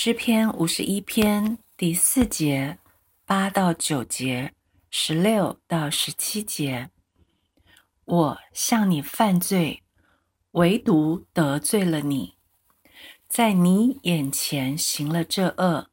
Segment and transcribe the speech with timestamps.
[0.00, 2.78] 诗篇五十一篇第四节
[3.26, 4.54] 八到九节
[4.90, 6.88] 十六到十七节，
[8.04, 9.82] 我向你犯罪，
[10.52, 12.36] 唯独得罪了你，
[13.26, 15.90] 在你眼前行了这恶，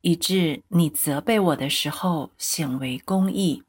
[0.00, 3.64] 以致你责备我的时候显为公义，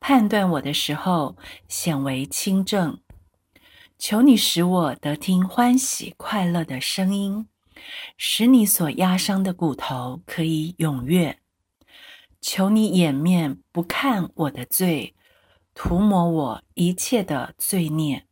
[0.00, 1.36] 判断我的时候
[1.68, 2.98] 显为清正。
[3.96, 7.46] 求你使我得听欢喜快乐的声音。
[8.16, 11.38] 使你所压伤的骨头可以踊跃，
[12.40, 15.14] 求你掩面不看我的罪，
[15.74, 18.26] 涂抹我一切的罪孽。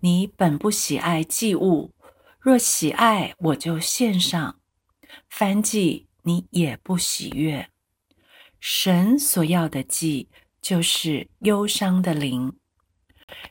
[0.00, 1.92] 你本不喜爱祭物，
[2.40, 4.56] 若喜爱，我就献上；
[5.28, 7.68] 翻祭你也不喜悦。
[8.58, 10.30] 神所要的祭，
[10.62, 12.58] 就是忧伤的灵。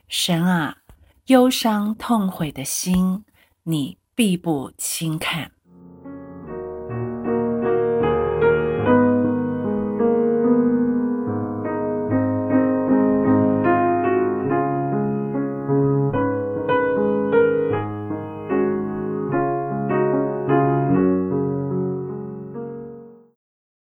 [0.08, 0.78] 神啊，
[1.26, 3.24] 忧伤痛悔的心，
[3.62, 3.99] 你。
[4.20, 5.50] 必不轻看。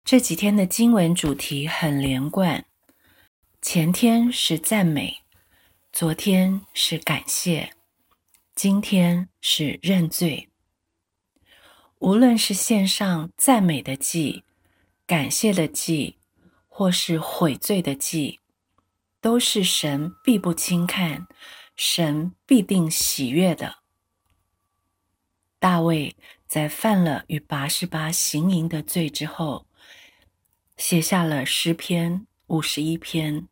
[0.02, 2.64] 这几天的经文主题很连贯，
[3.60, 5.18] 前天是赞美，
[5.92, 7.74] 昨天是感谢。
[8.62, 10.48] 今天是认罪，
[11.98, 14.44] 无论是献上赞美的祭、
[15.04, 16.20] 感谢的祭，
[16.68, 18.38] 或是悔罪的祭，
[19.20, 21.26] 都是神必不轻看、
[21.74, 23.78] 神必定喜悦的。
[25.58, 26.14] 大卫
[26.46, 29.66] 在犯了与拔示巴行淫的罪之后，
[30.76, 33.48] 写下了诗篇五十一篇，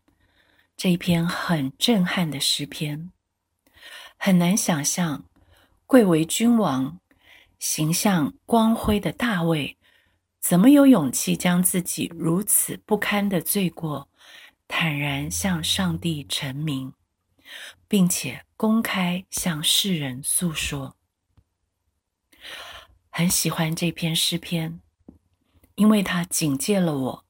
[0.77, 3.11] 这一篇很震撼的诗篇。
[4.23, 5.25] 很难想象，
[5.87, 7.01] 贵为君王、
[7.59, 9.79] 形象光辉的大卫，
[10.39, 14.11] 怎么有勇气将自己如此不堪的罪过，
[14.69, 16.93] 坦然向上帝陈明，
[17.89, 20.97] 并且公开向世人诉说？
[23.09, 24.83] 很喜欢这篇诗篇，
[25.77, 27.25] 因为他警戒了我，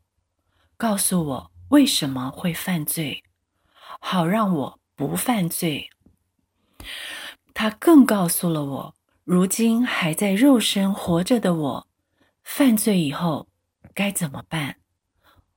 [0.77, 3.22] 告诉我为什么会犯罪，
[4.01, 5.89] 好让我不犯罪。
[7.54, 11.88] 他更告诉了我，如今还在肉身活着的我，
[12.42, 13.48] 犯罪以后
[13.94, 14.76] 该怎么办？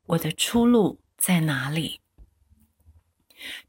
[0.06, 2.01] 我的出路在哪里？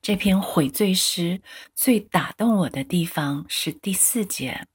[0.01, 1.43] 这篇悔罪诗
[1.75, 4.67] 最打动我的地方是第四节：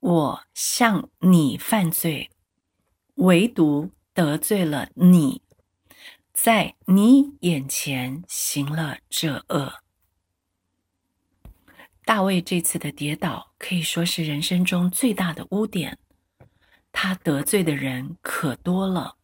[0.00, 2.30] 我向你犯罪，
[3.16, 5.42] 唯独得罪了你，
[6.32, 9.81] 在你眼前行了这恶。
[12.12, 15.96] 大卫这次的跌倒可以说是人生中最大的污点。
[16.92, 19.16] 他得罪的人可多了，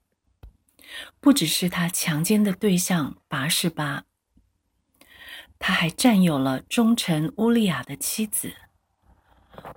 [1.21, 4.05] 不只是他强奸的对象拔示巴，
[5.59, 8.55] 他还占有了忠臣乌利亚的妻子。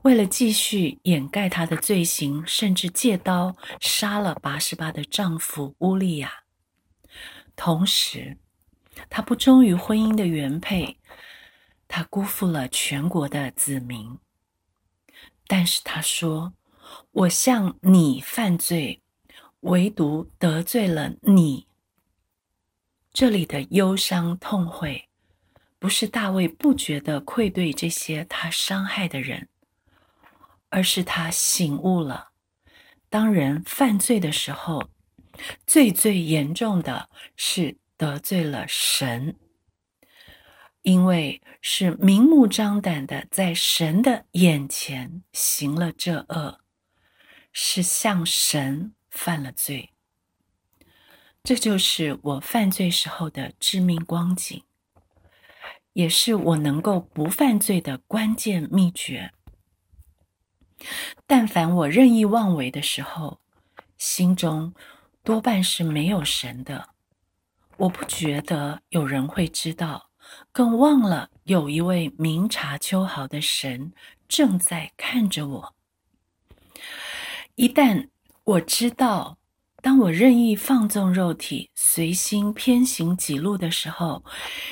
[0.04, 6.32] 为了继续掩盖他的罪行，甚至借刀杀了拔示巴的丈夫乌利亚。
[7.58, 8.38] 同时，
[9.10, 10.98] 他不忠于婚姻的原配。
[11.94, 14.18] 他辜负了全国的子民，
[15.46, 16.54] 但是他说
[17.12, 19.02] ：“我向你犯罪，
[19.60, 21.68] 唯独得罪了你。”
[23.12, 25.10] 这里的忧伤痛悔，
[25.80, 29.50] 不是大卫不觉得愧对这些他伤害的人，
[30.70, 32.30] 而是他醒悟了：
[33.10, 34.90] 当人犯罪的时候，
[35.68, 39.36] 最最严重的是得罪了神。
[40.84, 46.60] 因为是明目张胆的在神的眼前行了这恶，
[47.52, 49.92] 是向神犯了罪。
[51.44, 54.64] 这就是我犯罪时候的致命光景，
[55.94, 59.32] 也是我能够不犯罪的关键秘诀。
[61.28, 63.40] 但凡我任意妄为的时候，
[63.98, 64.74] 心中
[65.24, 66.90] 多半是没有神的。
[67.78, 70.11] 我不觉得有人会知道。
[70.52, 73.94] 更忘了有一位明察秋毫的神
[74.28, 75.76] 正在看着我。
[77.56, 78.10] 一旦
[78.44, 79.38] 我知道，
[79.82, 84.24] 当我任意放纵肉体、随心偏行己路的时候，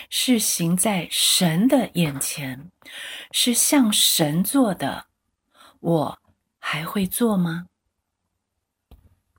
[0.10, 2.72] 是行在神的眼前，
[3.32, 5.08] 是向神做的，
[5.80, 6.20] 我
[6.58, 7.68] 还会做吗？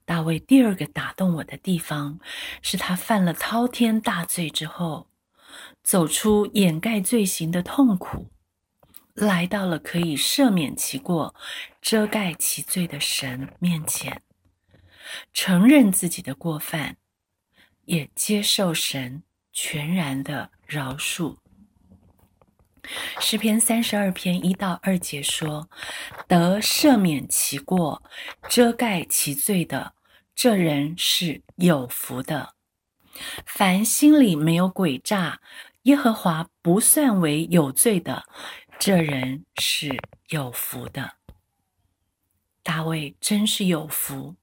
[0.05, 2.19] 大卫第二个打动我的地方，
[2.62, 5.10] 是他犯了滔天大罪之后。
[5.83, 8.27] 走出掩盖罪行的痛苦，
[9.15, 11.35] 来到了可以赦免其过、
[11.81, 14.23] 遮盖其罪的神面前，
[15.33, 16.97] 承认自己的过犯，
[17.85, 19.23] 也接受神
[19.53, 21.37] 全然的饶恕。
[23.21, 25.69] 诗篇三十二篇一到二节说
[26.27, 28.03] ：“得赦免其过、
[28.49, 29.95] 遮盖其罪的，
[30.35, 32.55] 这人是有福的。
[33.46, 35.40] 凡心里没有诡诈，
[35.82, 38.25] 耶和华不算为有罪的，
[38.78, 41.12] 这人是有福的。”
[42.62, 44.37] 大卫真是有福，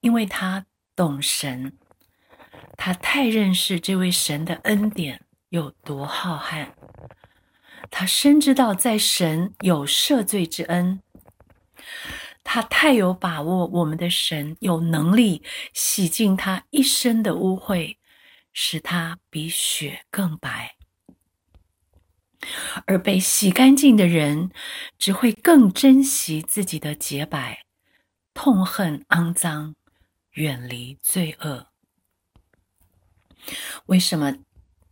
[0.00, 0.66] 因为他
[0.96, 1.78] 懂神，
[2.76, 6.68] 他太认识这位神的恩典有多浩瀚。
[7.90, 11.00] 他深知道在神有赦罪之恩，
[12.44, 15.42] 他太有把握，我们的神有能力
[15.72, 17.96] 洗净他一生的污秽，
[18.52, 20.76] 使他比雪更白。
[22.86, 24.50] 而被洗干净的人，
[24.98, 27.64] 只会更珍惜自己的洁白，
[28.34, 29.74] 痛恨肮脏，
[30.32, 31.68] 远离罪恶。
[33.86, 34.30] 为什么？《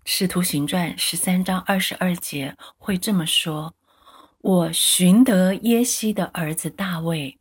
[0.04, 3.76] 使徒行传》十三章二十二节会这么说
[4.42, 7.38] ：“我寻得耶西的儿子大卫，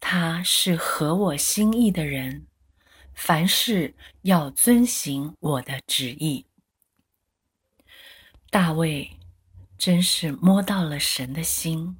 [0.00, 2.46] 他是合我心意的人，
[3.14, 6.46] 凡事要遵行我的旨意。”
[8.50, 9.18] 大卫
[9.76, 11.98] 真是摸到了神的心。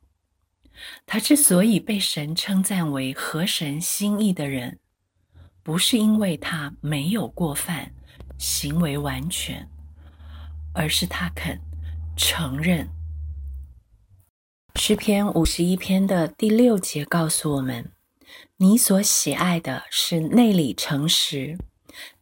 [1.06, 4.78] 他之所以被神称赞为合神心意的人，
[5.62, 7.92] 不是因为他没有过犯。
[8.38, 9.66] 行为完全，
[10.74, 11.58] 而是他肯
[12.18, 12.86] 承认。
[14.76, 17.90] 诗篇五十一篇的第六节告诉我们
[18.58, 21.56] ：“你所喜爱的是内里诚实，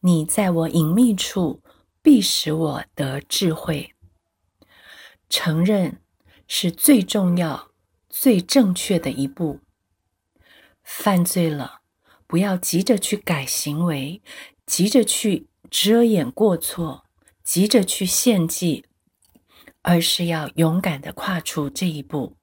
[0.01, 1.61] 你在我隐秘处
[2.01, 3.95] 必使我得智慧。”
[5.29, 6.01] 承认
[6.47, 7.71] 是最重要、
[8.09, 9.61] 最正确的一步。
[10.85, 11.81] 犯罪了，
[12.27, 14.23] 不要急着去改行为，
[14.65, 15.49] 急着去。
[15.71, 17.05] 遮掩过错，
[17.43, 18.85] 急着去献祭，
[19.83, 22.37] 而是要勇敢的跨出这一步，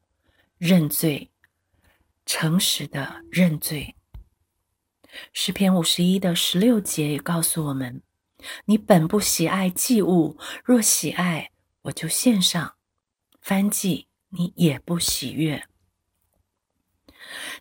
[0.63, 1.31] 认罪，
[2.24, 3.96] 诚实的认罪。
[5.34, 8.04] 诗篇五十一的十六节也告诉我们：
[8.66, 11.50] 你本不喜爱祭物，若喜爱，
[11.81, 12.75] 我就献上；
[13.42, 15.68] 翻祭，你也不喜悦。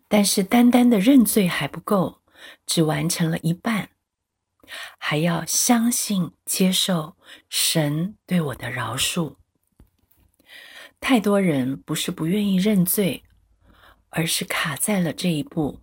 [0.06, 2.20] 但是单单的认罪还不够，
[2.66, 3.92] 只完成了一半。
[4.98, 7.16] 还要相信、接受
[7.48, 9.36] 神对我的饶恕。
[11.00, 13.24] 太多人不是不愿意认罪，
[14.10, 15.80] 而是卡在了这一步。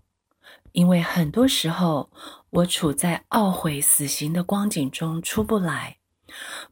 [0.71, 2.11] 因为很多时候，
[2.51, 5.97] 我处在懊悔死刑的光景中出不来，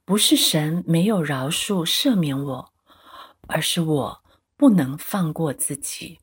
[0.06, 2.74] 不是神没有饶恕赦免我，
[3.48, 4.24] 而是我
[4.56, 6.20] 不能放过自己。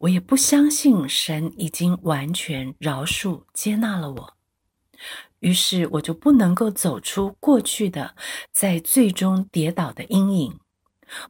[0.00, 4.36] 我也不相信神已经完全饶恕接纳了我。
[5.40, 8.14] 于是我就不能够走出过去的
[8.52, 10.60] 在最终跌倒的阴影，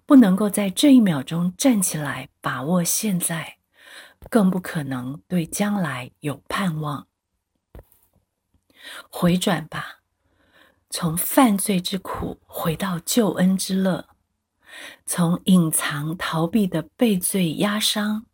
[0.07, 3.59] 不能够在这一秒钟站起来把握现在，
[4.31, 7.07] 更不可能对将来有盼望。
[9.11, 10.01] 回转吧，
[10.91, 14.09] 从犯罪之苦回到救恩之乐，
[15.07, 18.27] 从隐藏逃避的被罪压伤，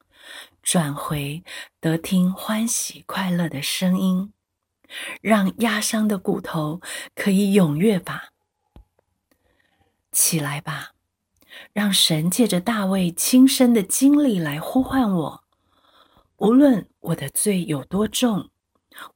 [0.62, 1.45] 转回
[1.81, 4.33] 得听欢喜快乐的声音。
[5.21, 6.81] 让压伤的骨头
[7.14, 8.31] 可以踊跃吧，
[10.11, 10.93] 起来吧，
[11.73, 15.45] 让神借着大卫亲身的经历来呼唤我。
[16.37, 18.50] 无论我的罪有多重，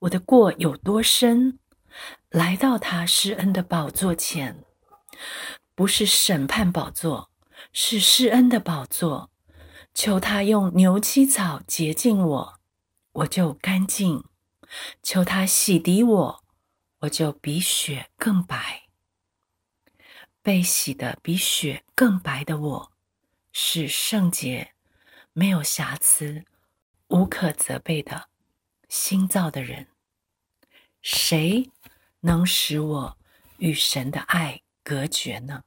[0.00, 1.58] 我的过有多深，
[2.30, 4.64] 来到他施恩的宝座前，
[5.74, 7.30] 不是审判宝座，
[7.72, 9.30] 是施恩的宝座。
[9.94, 12.54] 求他用牛膝草洁净我，
[13.12, 14.24] 我就干净。
[15.02, 16.44] 求他洗涤我，
[17.00, 18.81] 我就比雪更白。
[20.42, 22.92] 被洗的比雪更白的我，
[23.52, 24.74] 是圣洁、
[25.32, 26.44] 没有瑕疵、
[27.08, 28.28] 无可责备的
[28.88, 29.86] 心造的人。
[31.00, 31.70] 谁
[32.20, 33.18] 能使我
[33.58, 35.62] 与神的爱隔绝呢？